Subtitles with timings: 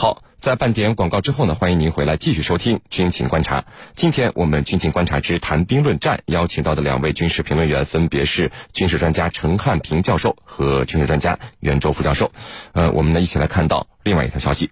[0.00, 3.60] 好，在半点广告之后呢，欢迎您回来继续收听《军情观察》。
[3.94, 12.32] 今天我们《军情观察之谈兵论战》邀请到的两位军事评论员分别是军事专家陈汉平教授和军事专家袁周副教授。
[12.72, 14.70] 呃，我们呢一起来看到另外一条消息：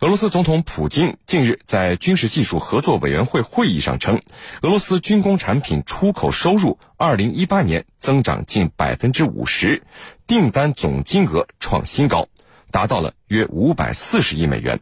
[0.00, 4.22] 俄罗斯总统普京近日在军事技术合作委员会会议上称，
[4.62, 9.82] 俄罗斯军工产品出口收入二零一八年增长近百分之五十，
[10.26, 12.28] 订单总金额创新高。
[12.70, 14.80] 达到了约五百四十亿美元。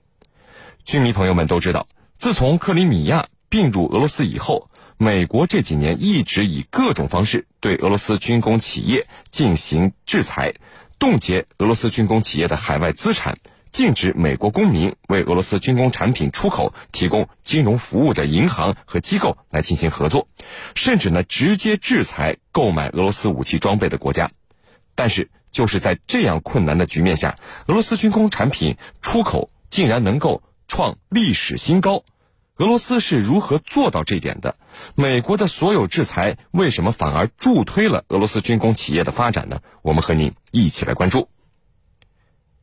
[0.82, 10.54] 军迷朋友们都知道，自从克里米亚并入俄罗斯以后，美国这几年一直以各种方式对俄罗斯军工企业进行制裁，
[10.98, 20.28] 冻结俄罗斯军工企业的海外资产，禁止美国公民为俄罗斯军工产品出口提供金融服务的银行和机构来进行合作，
[20.74, 24.30] 甚至呢直接制裁购买俄罗斯武器装备的国家。
[24.94, 25.30] 但是。
[25.56, 32.04] 就是在这样困难的局面下，俄罗斯军工产品出口竟然能够创历史新高。
[32.58, 34.56] 俄罗斯是如何做到这点的？
[34.94, 39.60] 美国的所有制裁为什么反而助推了俄罗斯军工企业的发展呢？
[39.80, 41.30] 我们和您一起来关注。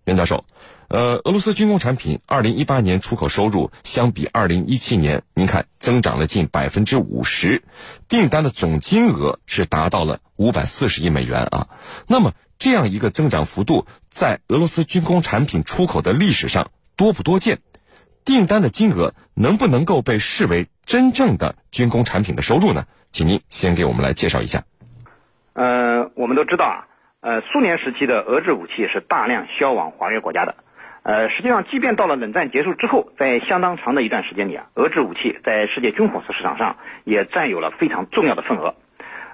[0.05, 0.45] 袁教授，
[0.89, 7.63] 呃，俄罗斯军工产品二零一八年出口收入相比二零一七年，您看增长了近百分之五十，
[8.07, 11.69] 订单的总金额是达到了五百四十亿美元啊。
[12.05, 12.33] 那么
[12.64, 17.59] 这样一个增长幅度，在俄罗斯军工产品出口的历史上多不多见？
[18.23, 22.86] 订单的金额能不能够被视为真正的军工产品的收入呢？
[23.09, 24.64] 请您先给我们来介绍一下。
[25.52, 26.88] 呃，我们都知道啊，
[27.19, 30.56] 呃，苏联时期的俄制武器是大量销往华约国家的。
[31.03, 38.75] 呃，实际上，即便到了冷战结束之后，在相当长的一段时间里啊，俄制武器在世界军火市场上也占有了非常重要的份额。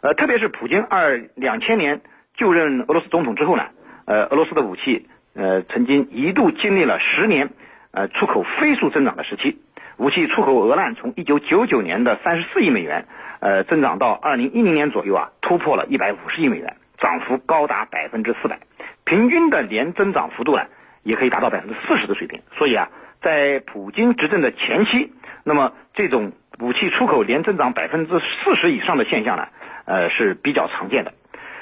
[0.02, 2.02] 呃，特别是普京二两千年。
[2.40, 3.66] 就任俄罗斯总统之后呢，
[4.06, 7.50] 呃，俄罗斯的武器，呃，曾经一度经历了十年，
[7.92, 9.58] 呃，出口飞速增长的时期。
[9.98, 13.08] 武器出口额呢，从一九九九年的三十四亿美元，
[13.42, 18.60] 呃，增长到二零一零年左右啊，突破了一百五十亿美元，涨幅高达百分之四百，
[19.04, 20.64] 平均的年增长幅度呢，
[21.04, 22.40] 也可以达到百分之四十的水平。
[22.58, 22.88] 所以啊，
[23.22, 25.12] 在普京执政的前期，
[25.44, 29.50] 那么这种武器出口年增长百分之四十以上的现象呢，
[29.84, 31.12] 呃，是比较常见的。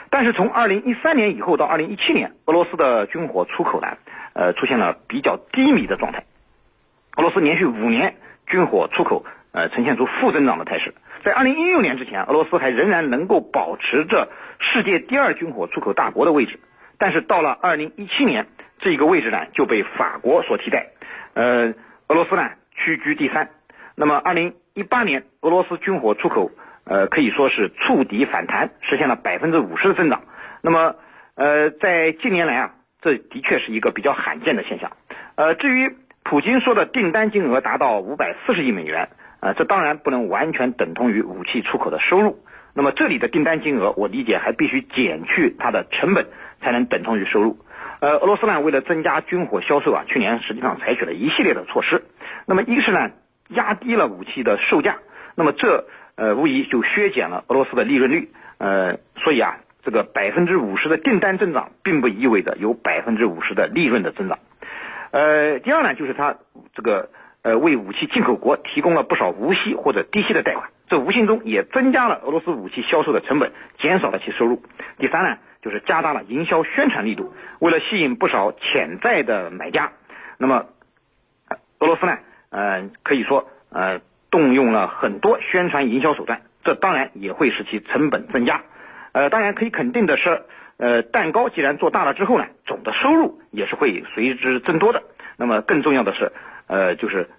[0.10, 3.98] 但是从二零一三年以后到二零一七年，俄罗斯的军火出口呢，
[4.34, 6.24] 呃，出现了比较低迷的状态。
[7.18, 8.16] 俄罗斯连续五年
[8.48, 10.94] 军火出口呃呈现出负增长的态势。
[11.24, 14.30] 在二零一六年之前，俄罗斯还仍然能够保持着
[14.60, 16.60] 世界第二军火出口大国的位置。
[16.98, 18.48] 但是到了二零一七年，
[18.80, 20.88] 这个位置呢就被法国所替代，
[21.34, 21.74] 呃，
[22.08, 23.50] 俄罗斯呢屈居第三。
[23.96, 26.50] 那么二零一八年，俄罗斯军火出口。
[26.90, 30.22] 呃，可以说是触底反弹，实现了百分之五十的增长。
[30.62, 30.96] 那么，
[31.36, 32.72] 呃，在近年来啊，
[33.02, 34.92] 这的确是一个比较罕见的现象。
[35.36, 39.10] 呃，至于普京说的订单金额达到五百四十亿美元，
[39.42, 42.40] 呃，这当然不能完全等同于武器出口的收入。
[42.74, 46.28] 那么这里的订单金额，我理解还必须减去它的成本，
[46.62, 47.58] 才能等同于收入。
[48.00, 52.04] 呃，俄罗斯呢，为了增加军火销售啊，去年实际上采取了一系列的措施。
[52.46, 53.10] 那么一是呢，
[53.50, 54.98] 压低了武器的售价。
[55.36, 55.86] 那么这
[56.18, 64.40] 呃，无疑就削减了俄罗斯的利润率，呃，所以啊，这个百分之五十的订单增长，并不意味着有百分之五十的利润的增长。
[65.12, 66.38] 呃，第二呢，就是它
[66.74, 67.10] 这个
[67.44, 74.64] 呃，为武器进口国提供了不少无息或者低息的贷款，这无形中也增加了俄罗斯武器销售的成本，减少了其收入。
[74.98, 79.92] 第三呢，就是加大了营销宣传力度，为了吸引不少潜在的买家，
[80.40, 80.66] 那么
[81.78, 82.18] 俄罗斯呢，
[82.50, 84.02] 呃，可以说呃。
[84.38, 88.62] 动用了很多宣传营销手段，这当然也会使其成本增加。
[89.12, 90.44] 呃，当然可以肯定的是，
[90.78, 95.02] 呃，蛋糕既然做大了之后呢，总的收入也是会随之增多的。
[95.38, 96.32] 那么更重要的是，
[96.68, 97.32] 呃，就是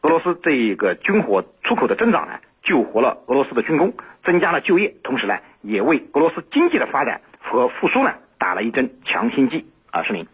[0.00, 3.92] 俄罗斯这个军火出口的增长呢，救活了俄罗斯的军工，
[4.24, 9.66] 增加了就业，同时呢，也为俄罗斯经济的发展和复苏呢打了一针强心剂。
[9.90, 10.26] 啊，是您。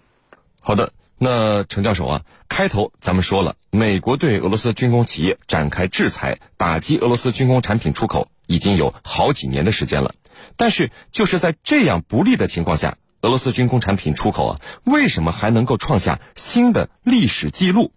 [0.62, 0.92] 好的。
[1.20, 10.12] 那陈教授啊，开头咱们说了，美国对俄罗斯军工企业展开制裁，打击俄罗斯军工产品出口已经有好几年的时间了。
[10.56, 17.90] 但是就是在这样不利的情况下，俄罗斯军工产品出口啊，为什么还能够创下新的历史记录？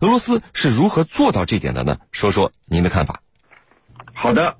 [0.00, 1.98] 俄罗斯是如何做到这点的呢？
[2.12, 3.22] 说说您的看法。
[4.14, 4.56] 好的，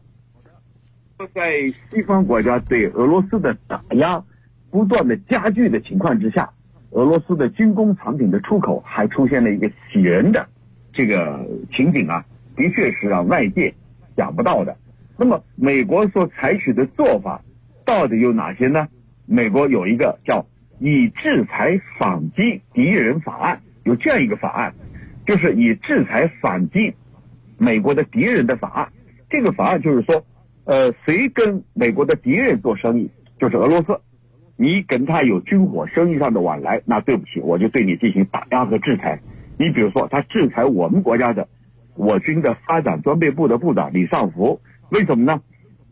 [1.32, 4.24] 在西方国家对俄罗斯的打压
[4.72, 6.50] 不断的加剧的情况之下。
[6.90, 10.46] 俄罗斯的军工产品的出口还出现了一个喜人的
[10.92, 12.24] 这个情景啊，
[12.56, 13.72] 的确是让外界
[14.16, 14.76] 想不到的。
[15.16, 17.42] 那么，美国所采取的做法
[17.84, 18.88] 到底有哪些呢？
[19.26, 20.46] 美国有一个叫
[20.80, 24.72] “以制裁反击敌人法案”，有这样一个法案，
[25.26, 26.94] 就是以制裁反击
[27.58, 28.88] 美国的敌人的法案。
[29.28, 30.24] 这个法案就是说，
[30.64, 34.00] 呃，谁跟美国的敌人做生意，就是俄罗斯，
[34.60, 39.20] 你跟他有军火生意上的往来，那对不起，我就对你进行打压和制裁。
[39.56, 41.46] 你比如说，他制裁我们国家的
[41.94, 44.60] 我军的发展装备部的部长李尚福，
[44.90, 45.40] 为什么呢？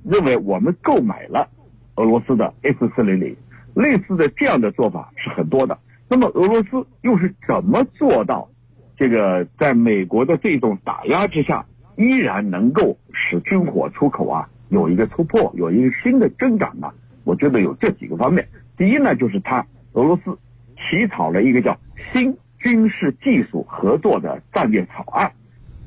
[0.03, 1.49] 认为我们购买了
[1.95, 3.37] 俄罗斯的 S 四零零，
[3.75, 5.79] 类似的这样的做法是很多的。
[6.09, 8.49] 那么俄罗斯又是怎么做到
[8.97, 11.65] 这个在美国的这种打压之下，
[11.97, 16.93] 依然能够使军火出口啊有一个突破，有一个新的增长呢？
[17.27, 18.49] 我觉得有这几个方面。
[18.77, 20.39] 第一呢，就是他俄罗斯
[20.77, 21.77] 起草了一个叫
[22.13, 25.33] 新军事技术合作的战略草案。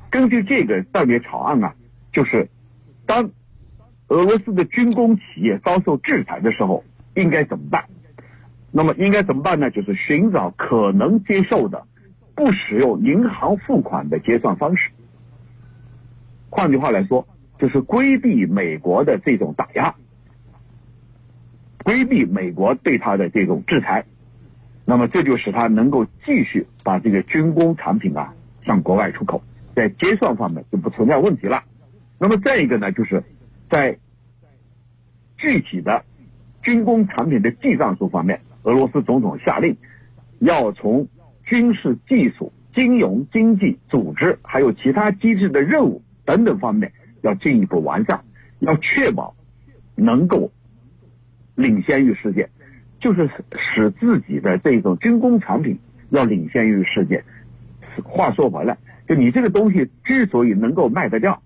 [0.09, 1.71] 根据这个战略草案呢，
[2.11, 2.49] 就是
[3.05, 3.31] 当
[4.09, 6.83] 俄罗斯的军工企业遭受制裁的时候，
[7.15, 7.85] 应该怎么办？
[8.71, 9.71] 那么应该怎么办呢？
[9.71, 11.85] 就是寻找可能接受的、
[12.35, 14.91] 不使用银行付款的结算方式。
[16.49, 17.25] 换句话来说，
[17.59, 19.95] 就是规避美国的这种打压，
[21.89, 24.05] 规避美国对他的这种制裁。
[24.85, 28.31] 那么这就使他能够继续把这个军工产品啊
[28.63, 29.41] 向国外出口，
[29.75, 31.63] 在结算方面就不存在问题了。
[32.19, 33.23] 那么再一个呢，就是
[33.71, 33.97] 在
[35.35, 36.05] 具体的
[36.61, 38.39] 军工产品的记账数方面。
[38.61, 39.75] 俄罗斯总统下令，
[40.37, 41.07] 要从
[41.43, 46.91] 军事技术、金融经济、组织，还有其他机制的任务等等方面，
[47.21, 48.21] 要进一步完善，
[48.59, 49.33] 要确保
[49.95, 50.51] 能够
[51.59, 52.49] 领先于世界，
[52.99, 53.29] 就是
[53.75, 55.77] 使自己的这种军工产品
[56.09, 57.23] 要领先于世界。
[58.03, 58.77] 话说回来，
[59.07, 61.41] 就你这个东西之所以能够卖得掉，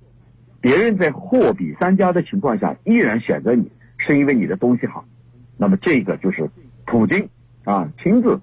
[0.62, 5.04] 别人在货比三家的情况下依然选择你，是因为你的东西好。
[5.58, 6.50] 那么这个就是。
[6.86, 7.30] 普京
[7.64, 8.42] 啊，亲自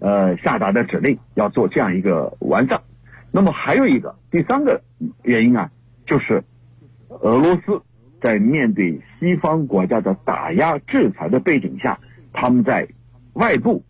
[0.00, 2.82] 呃下达的指令要做这样一个完善。
[3.30, 4.82] 那么还有一个第三个
[5.22, 5.70] 原因啊，
[6.04, 6.42] 就是
[7.08, 7.80] 俄罗斯
[8.26, 11.96] 在面对西方国家的打压制裁的背景下，
[12.32, 12.88] 他们在
[13.34, 13.84] 外部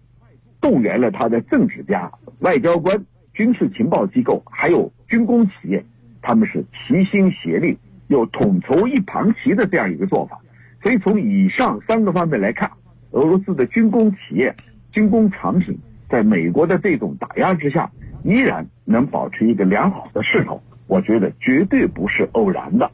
[0.60, 3.02] 动员了他的政治家、外交官、
[3.32, 5.82] 军事情报机构，还有军工企业，
[6.20, 7.78] 他们是齐心协力，
[8.08, 10.38] 又统筹一盘棋的这样一个做法。
[10.82, 12.70] 所以从以上三个方面来看。
[13.12, 14.54] 俄罗斯的军工企业、
[14.92, 15.78] 军工产品
[16.10, 17.90] 在美国的这种打压之下，
[18.24, 22.90] 依然能保持一个良好的势头，我觉得绝对不是偶然的。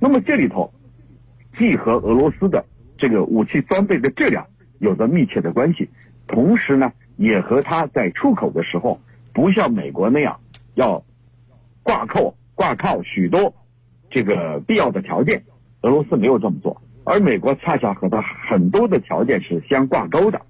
[0.00, 0.72] 那么这里头，
[1.60, 2.64] 既和俄罗斯的
[2.96, 4.46] 这个武器装备的质量
[4.78, 5.86] 有着密切的关系，
[6.26, 8.98] 同时呢，也和它在出口的时候
[9.34, 10.40] 不像美国那样
[10.74, 11.04] 要
[11.82, 13.54] 挂扣挂靠许多
[14.08, 15.42] 这个必要的条件，
[15.82, 16.80] 俄罗斯没有这么做。
[17.04, 20.40] 而美国恰恰和它很多的条件是相挂钩的，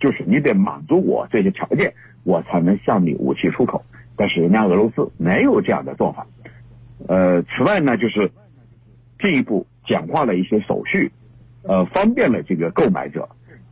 [0.00, 1.94] 就是你得满足我这些条件，
[2.24, 3.84] 我才能向你武器出口。
[4.16, 6.26] 但是人家俄罗斯没有这样的做法。
[7.06, 8.28] 呃，此外呢，就是
[9.20, 11.12] 进一步简化了一些手续，
[11.62, 13.28] 呃，方便了这个购买者。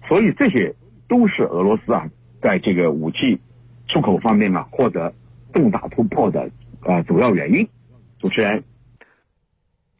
[0.09, 0.75] 所以这些
[1.09, 2.11] 都是俄罗斯啊，
[2.43, 3.41] 在这个武器
[3.89, 5.15] 出口方面啊获得
[5.53, 6.51] 重大突破的
[6.83, 7.69] 呃主要原因。
[8.19, 8.65] 主持人，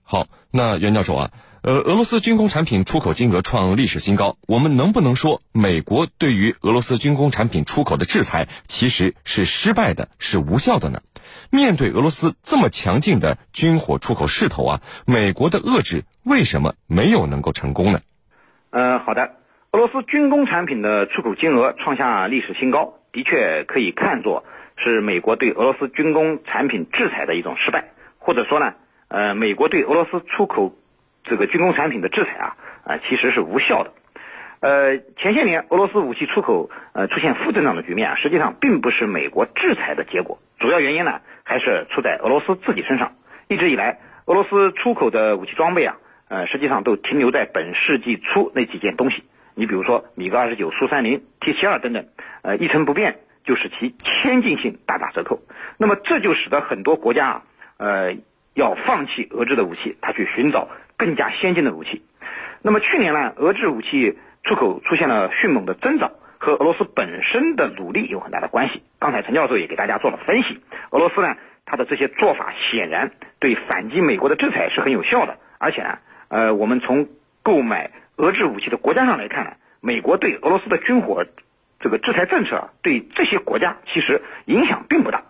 [0.03, 1.31] 好，那袁教授啊。
[1.63, 4.37] 呃，俄罗斯军工产品出口金额创历史新高。
[4.47, 11.03] 我们能不能说，美国对于俄罗斯军工产品出口的制裁其实是失败的，是无效的呢？
[11.51, 18.01] 面对俄罗斯这么强劲的军火出口势头啊，美国的遏制为什么没有能够成功呢？
[18.71, 19.33] 呃，好的，
[19.73, 24.45] 俄罗斯军工产品的出口金额创下历史新高，的确可以看作
[24.77, 28.75] 是美国对俄罗斯军工产品制裁的一种失败，或者说呢，
[29.09, 30.75] 呃，美国对俄罗斯出口。
[31.29, 33.91] 这个军工产品的制裁啊，啊其实是无效的。
[34.61, 43.13] 呃，前些年俄罗斯武器出口呃出现负增长的局面啊，实际上并不是美国制裁的结果，主要原因呢还是出在俄罗斯自己身上。
[43.49, 45.97] 一直以来，俄罗斯出口的武器装备啊，
[46.29, 49.23] 呃实际上都停留在本世纪初那几件东西。
[49.55, 52.07] 你比如说米格二十九、苏三零、T 七二等等，
[52.43, 55.41] 呃一成不变，就使其先进性大打折扣。
[55.79, 57.43] 那么这就使得很多国家啊，
[57.77, 58.15] 呃
[58.55, 60.69] 要放弃俄制的武器，他去寻找。
[60.99, 62.01] 更加先进的武器。
[62.63, 68.81] 那么去年呢，俄制武器出口出现了迅猛的增长，和俄罗斯本身的努力有很大的关系。
[69.01, 70.61] 刚才陈教授也给大家做了分析，
[70.91, 71.35] 俄罗斯呢，
[71.65, 73.11] 它的这些做法显然
[73.41, 75.37] 对反击美国的制裁是很有效的。
[75.59, 75.99] 而且呢，
[76.29, 77.09] 呃，我们从
[77.43, 79.51] 购买俄制武器的国家上来看呢，
[79.81, 81.27] 美国对俄罗斯的军火
[81.81, 85.25] 这个制裁政策对这些国家其实影响并不大。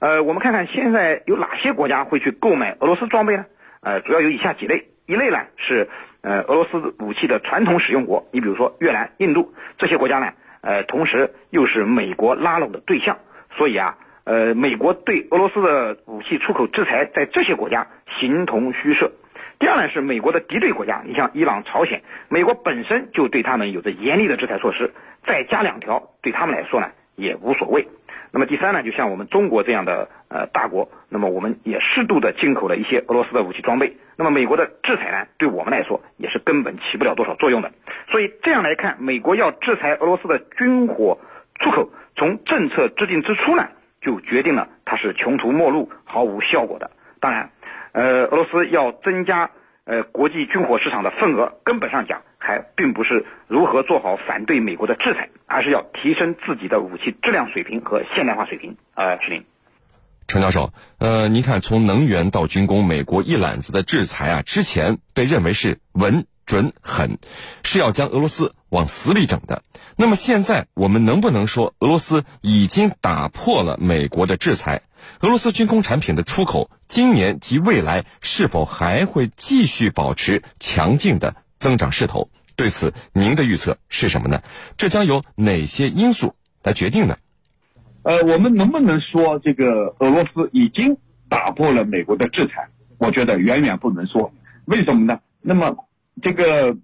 [0.00, 3.46] 呃，我们看看现在有哪些国家会去购买俄罗斯装备呢？
[3.80, 4.88] 呃，主要有以下几类。
[5.06, 5.88] 一类呢是
[6.20, 13.16] 呃俄罗斯武器的传统使用国，你比如说越南、印度这些国家呢，呃同时又是美国拉拢的对象，
[13.56, 17.86] 所以啊，呃，美国对俄罗斯的武器出口制裁在这些国家
[18.20, 19.12] 形同虚设。
[19.58, 24.92] 第二呢，是美国的敌对国家，你像伊朗、朝鲜，美国本身就对他们有着严厉的制裁措施，
[25.24, 27.86] 再加两条，对他们来说呢也无所谓。
[28.32, 33.96] 那么第三呢，就像我们中国这样的呃大国，那么我们也适度的进口了一些俄罗斯的武器装备。
[34.16, 37.70] 那么美国的制裁呢，对我们来说也是根本起不了多少作用的。
[38.08, 41.18] 所以这样来看，美国要制裁俄罗斯的军火
[41.58, 43.68] 出口，从政策制定之初呢，
[44.00, 46.90] 就决定了它是穷途末路、毫无效果的。
[47.20, 47.50] 当然。
[47.92, 49.50] 呃，俄罗斯要增加
[49.88, 58.76] 呃国际军火市场的份额，根本上讲还并不是如何做好反对美国的制裁，而是要提升自己的武器质量水平和现代化水平。
[58.94, 59.44] 呃，石林，
[60.26, 67.18] 陈教授，呃，您看从能源到军工，美国一揽子的制裁啊，之前被认为是稳准狠，
[67.64, 69.62] 是要将俄罗斯往死里整的。
[69.96, 74.82] 那么现在我们能不能说俄罗斯已经打破了美国的制裁？
[75.20, 82.30] 俄罗斯军工产品的出口，今年及未来是否还会继续保持强劲的增长势头？
[82.56, 84.42] 对此，您的预测是什么呢？
[84.78, 87.16] 这将由哪些因素来决定呢？
[88.02, 90.96] 呃，我们能不能说这个俄罗斯已经
[91.28, 92.68] 打破了美国的制裁？
[92.96, 94.32] 我觉得远远不能说。
[94.64, 95.20] 为什么呢？
[95.42, 95.76] 那么，
[96.22, 96.76] 这个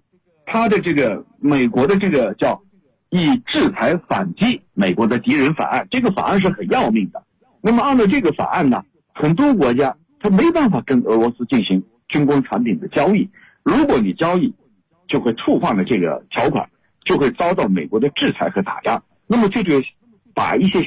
[0.45, 2.61] 他的这个美国的这个叫
[3.09, 7.23] 以制裁反击美国的敌人法案，这个法案是很要命的。
[7.59, 8.83] 那么按照这个法案呢，
[9.15, 13.29] 很多国家他没办法跟俄罗斯进行军工产品的交易。
[13.63, 14.53] 如果你交易，
[15.07, 16.69] 就会触犯了这个条款，
[17.05, 19.01] 就会遭到美国的制裁和打压。
[19.25, 19.81] 那么这就
[20.33, 20.85] 把一些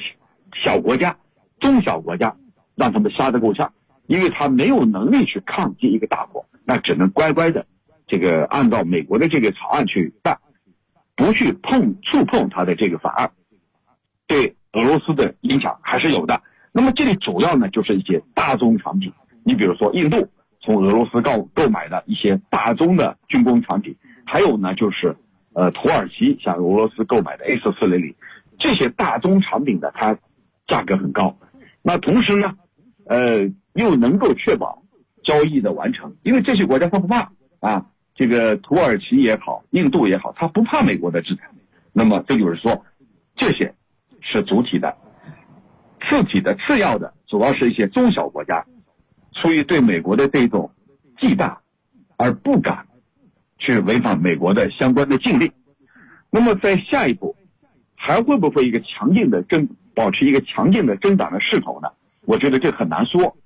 [0.63, 1.17] 小国家、
[1.59, 2.37] 中小国家
[2.77, 3.73] 让他们杀得够呛，
[4.07, 7.65] 因为他没有能力去抗击一个大国，那只能乖乖的
[8.07, 10.39] 这个按照美国的这个草案去办，
[11.17, 13.31] 不去碰触碰他的这个法案，
[14.27, 16.43] 对俄罗斯的影响还是有的。
[16.73, 19.13] 那么这里主要呢就是一些大宗产品，
[19.45, 20.29] 你比如说印度
[20.61, 25.17] 从俄罗斯购购买的一些大宗的军工产品，还有呢就是
[25.55, 28.15] 呃土耳其向俄罗斯购买的 A 四四零零，
[28.59, 30.17] 这些大宗产品的它
[30.67, 31.37] 价格很高，
[31.83, 32.55] 那同时呢，
[33.07, 34.83] 呃又能够确保
[35.25, 41.49] 交易的完成，因为这些国家它不怕啊，这个土耳其也好，印度也好，它不怕美国的制裁，
[41.93, 42.85] 那么这就是说，
[43.37, 43.75] 这些
[44.21, 44.95] 是主体的。
[46.09, 48.65] 次体的、次要的，主要是一些中小国家，
[49.35, 50.71] 出于对美国的这种
[51.21, 51.59] 忌惮，
[52.17, 52.87] 而不敢
[53.59, 55.53] 去违反美国的相关的禁令。
[56.31, 57.37] 那么在下一步，
[57.95, 61.89] 还会不会一个强劲的增，保持一个强劲的增长的势头呢？
[62.25, 63.37] 我觉得这很难说。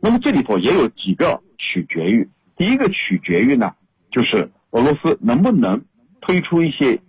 [0.00, 3.74] 那么这里头也有几个取决于，第一个取决于呢，
[4.10, 5.82] 就是俄罗斯能不能
[6.20, 7.00] 推出一些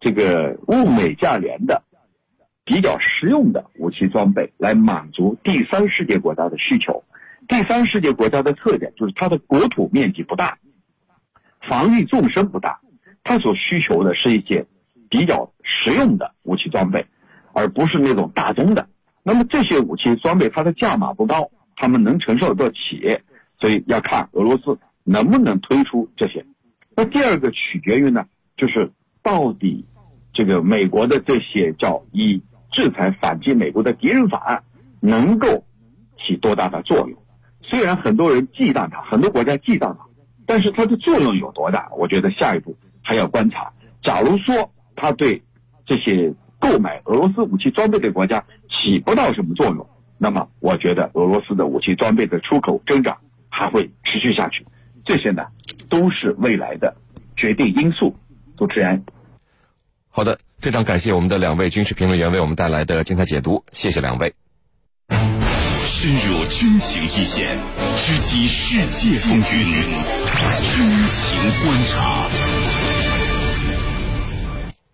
[0.00, 1.82] 这个物美价廉的。
[2.70, 7.02] 比较实用的武器装备来满足第三世界国家的需求。
[7.48, 10.56] 第三世界国家的特点就是它的国土面积不大，
[11.68, 12.78] 防御纵深不大，
[13.24, 14.64] 它所需求的是一些
[15.08, 17.04] 比较实用的武器装备，
[17.52, 18.88] 而不是那种大宗的。
[19.24, 23.02] 那么这些武器装备它的价码不高，他们能承受得起，
[23.58, 26.46] 所以要看俄罗斯能不能推出这些。
[26.94, 28.92] 那第二个取决于呢，就是
[29.24, 29.84] 到底
[30.32, 32.40] 这个美国的这些叫以。
[32.70, 34.62] 制裁反击美国的敌人法案
[35.00, 35.64] 能够
[36.18, 37.18] 起多大的作用？
[37.62, 40.06] 虽然很多人忌惮它，很多国家忌惮它，
[40.46, 41.88] 但是它的作用有多大？
[41.96, 43.72] 我觉得下一步还要观察。
[44.02, 45.42] 假如说它对
[45.86, 49.86] 这些购买俄罗斯武器装备的国家起不到什么作用，
[50.18, 54.66] 那么我觉得俄罗斯的武器装备的出口增长还会持续下去。
[55.04, 55.46] 这些呢，
[55.88, 56.96] 都是未来的
[57.36, 58.14] 决定因素。
[58.56, 59.04] 主持人，
[60.10, 60.38] 好的。
[60.60, 64.34] 非常感谢我们的两位军事评论员为我们带来的精彩解读，谢谢两位。
[65.86, 67.56] 深入军情一线，
[67.96, 72.28] 直击世界风云，军情观察。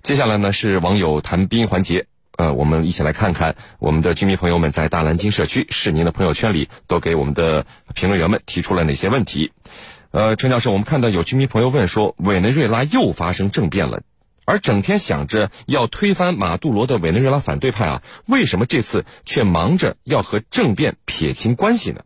[0.04, 2.06] 接下来呢是网友谈兵环节，
[2.36, 9.50] 呃，我们一起来看看我们的居民朋友们在大蓝鲸社区、市民的朋友圈里都给我们的评论员们提出了哪些问题。
[10.12, 14.02] 呃，陈教授，我们看到有居民朋友问说，委内瑞拉又发生政变了。
[14.46, 22.02] 而整天想着要推翻马杜罗的委内瑞拉反对派啊，为什么这次却忙着要和政变撇清关系呢？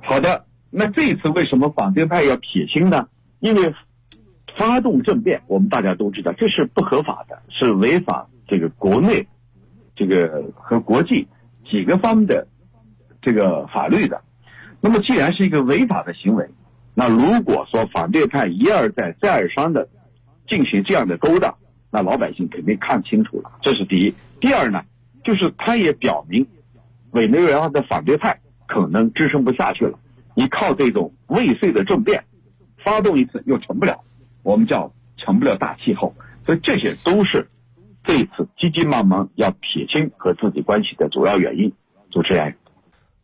[0.00, 3.08] 好的，那这一次为什么反对派要撇清呢？
[3.40, 3.74] 因为
[4.56, 9.26] 发动政变，我们大家都知道这是不合法的，是违反这个国内
[9.96, 11.26] 这个和国际
[11.68, 12.46] 几个方的
[13.20, 14.22] 这个法律的。
[14.80, 16.50] 那么既然是一个违法的行为，
[16.94, 19.88] 那如果说反对派一而再再而三的。
[20.48, 21.54] 进行这样的勾当，
[21.90, 23.50] 那老百姓肯定看清楚了。
[23.62, 24.14] 这是第一。
[24.40, 24.82] 第二呢，
[25.24, 26.46] 就是他也表明，
[27.12, 29.98] 委内瑞拉的反对派可能支撑不下去了。
[30.34, 32.24] 你靠这种未遂的政变，
[32.84, 34.00] 发动一次又成不了，
[34.42, 36.14] 我们叫成不了大气候。
[36.44, 37.48] 所以这些都是
[38.02, 41.72] 这一次急急忙忙要撇清和自己关系的主要原因。
[42.10, 42.56] 主持人，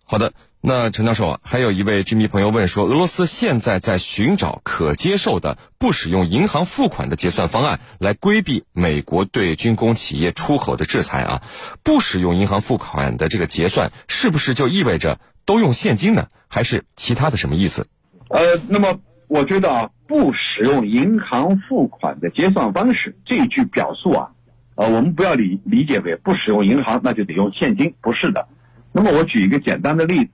[0.04, 0.32] 好的。
[0.60, 11.42] 那陈教授啊，还有一位居民朋友问说，俄罗斯现在在寻找可接受的不使用银行付款的结算方案，来规避美国对军工企业出口的制裁啊。
[11.84, 16.26] 不使用银行付款的这个结算，是不是就意味着都用现金呢？
[16.48, 17.86] 还是其他的什么意思？
[18.28, 18.98] 呃，那么
[19.28, 24.30] 我觉得啊，不使用银行付款的结算方式这句表述啊，
[24.74, 28.48] 呃，我们不要理理解为不使用银行那就得用现金，不是的。
[28.90, 30.30] 那么我举一个简单的例子。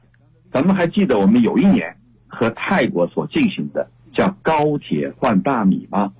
[0.54, 1.96] 咱们还记得我们有一年
[2.28, 6.12] 和泰国所进行的叫高铁换大米吗？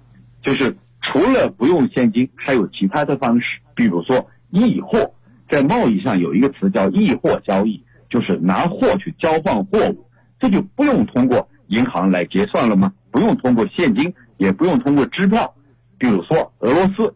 [0.43, 5.15] 就是除了不用现金，还有其他的方式，比如说易货，
[5.49, 10.05] 在贸易上有一个词叫易货交易，就是拿货去交换货物，
[10.41, 12.93] 这就不用通过银行来结算了吗？
[13.13, 15.55] 不用通过现金，也不用通过支票。
[15.97, 17.15] 比如说俄罗斯，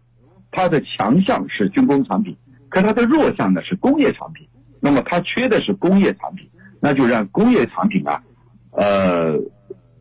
[0.53, 2.37] 它的强项是军工产品，
[2.69, 4.47] 可它的弱项呢是工业产品，
[4.79, 6.49] 那么它缺的是工业产品。
[6.80, 8.23] 那就让工业产品啊，
[8.70, 9.37] 呃，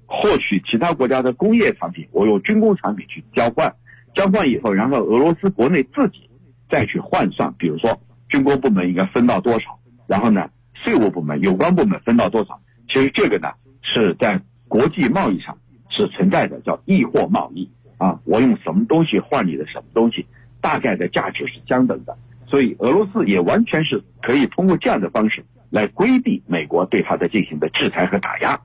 [0.06, 3.74] 获取其他国家的工业产品，我用军工产品去交换，
[4.14, 6.30] 交换以后，然后俄罗斯国内自己
[6.70, 13.50] 再去换算，比如说军工部门应该分到多少，然后呢，税务部门有关部门分到多少，其实这个呢
[13.82, 15.58] 是在国际贸易上
[15.90, 20.26] 是存在的，叫易货贸易啊，我用什么东西换你的什么东西，
[20.62, 22.16] 大概的价值是相等的，
[22.48, 25.44] 所以俄罗斯也完全是可以通过这样的方式。
[25.70, 28.60] 来规避美国对他的进行的制裁和打压。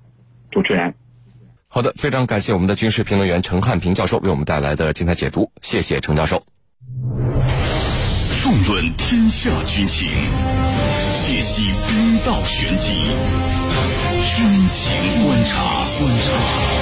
[0.50, 0.94] 主持人，
[1.68, 6.44] 好的，非常感谢我们的军事评论员陈汉平教授为我们带来的精彩解读，谢谢陈教授。
[8.42, 10.08] 纵论天下军情，
[11.24, 12.90] 解析兵道玄机，
[14.36, 15.82] 军情观察。
[15.98, 16.81] 观察。